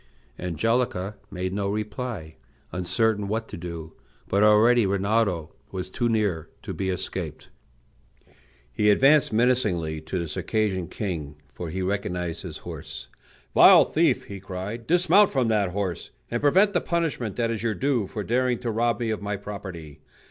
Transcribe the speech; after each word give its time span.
Angelica 0.39 1.13
made 1.29 1.53
no 1.53 1.69
reply, 1.69 2.33
uncertain 2.71 3.27
what 3.27 3.47
to 3.47 3.55
do; 3.55 3.93
but 4.27 4.41
already 4.41 4.83
Rinaldo 4.83 5.53
was 5.71 5.91
too 5.91 6.09
near 6.09 6.49
to 6.63 6.73
be 6.73 6.89
escaped. 6.89 7.49
He 8.73 8.89
advanced 8.89 9.31
menacingly 9.31 10.01
to 10.01 10.17
the 10.17 10.27
Circassian 10.27 10.87
king, 10.87 11.35
for 11.49 11.69
he 11.69 11.83
recognized 11.83 12.41
his 12.41 12.57
horse. 12.65 13.09
"Vile 13.53 13.85
thief," 13.85 14.23
he 14.25 14.39
cried, 14.39 14.87
"dismount 14.87 15.29
from 15.29 15.49
that 15.49 15.69
horse, 15.69 16.09
and 16.31 16.41
prevent 16.41 16.73
the 16.73 16.81
punishment 16.81 17.35
that 17.35 17.51
is 17.51 17.61
your 17.61 17.75
due 17.75 18.07
for 18.07 18.23
daring 18.23 18.57
to 18.57 18.71
rob 18.71 18.99
me 18.99 19.11
of 19.11 19.21
my 19.21 19.35
property. 19.37 19.99